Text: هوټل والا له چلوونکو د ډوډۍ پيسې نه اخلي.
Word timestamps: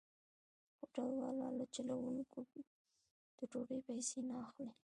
هوټل 0.79 1.09
والا 1.23 1.47
له 1.57 1.65
چلوونکو 1.75 2.39
د 3.37 3.39
ډوډۍ 3.51 3.79
پيسې 3.87 4.19
نه 4.27 4.35
اخلي. 4.45 4.71